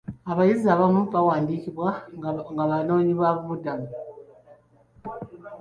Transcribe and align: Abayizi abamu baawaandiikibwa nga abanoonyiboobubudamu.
Abayizi 0.31 0.67
abamu 0.75 1.01
baawaandiikibwa 1.13 1.89
nga 2.17 2.29
abanoonyiboobubudamu. 2.65 3.87